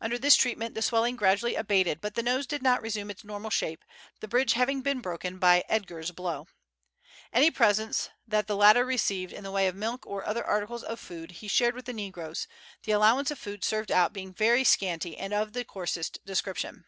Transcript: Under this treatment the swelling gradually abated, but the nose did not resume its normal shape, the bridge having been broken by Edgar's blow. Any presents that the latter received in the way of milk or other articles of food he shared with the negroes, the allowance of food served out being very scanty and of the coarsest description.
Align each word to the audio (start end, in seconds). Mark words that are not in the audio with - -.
Under 0.00 0.18
this 0.18 0.34
treatment 0.34 0.74
the 0.74 0.82
swelling 0.82 1.14
gradually 1.14 1.54
abated, 1.54 2.00
but 2.00 2.16
the 2.16 2.22
nose 2.24 2.48
did 2.48 2.64
not 2.64 2.82
resume 2.82 3.12
its 3.12 3.22
normal 3.22 3.48
shape, 3.48 3.84
the 4.18 4.26
bridge 4.26 4.54
having 4.54 4.80
been 4.80 4.98
broken 5.00 5.38
by 5.38 5.62
Edgar's 5.68 6.10
blow. 6.10 6.48
Any 7.32 7.48
presents 7.48 8.08
that 8.26 8.48
the 8.48 8.56
latter 8.56 8.84
received 8.84 9.32
in 9.32 9.44
the 9.44 9.52
way 9.52 9.68
of 9.68 9.76
milk 9.76 10.04
or 10.04 10.26
other 10.26 10.44
articles 10.44 10.82
of 10.82 10.98
food 10.98 11.30
he 11.30 11.46
shared 11.46 11.76
with 11.76 11.84
the 11.84 11.92
negroes, 11.92 12.48
the 12.82 12.90
allowance 12.90 13.30
of 13.30 13.38
food 13.38 13.62
served 13.62 13.92
out 13.92 14.12
being 14.12 14.32
very 14.34 14.64
scanty 14.64 15.16
and 15.16 15.32
of 15.32 15.52
the 15.52 15.64
coarsest 15.64 16.18
description. 16.26 16.84